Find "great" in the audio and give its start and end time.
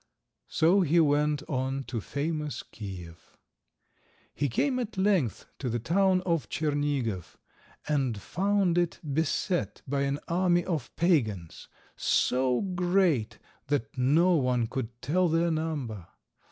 12.61-13.37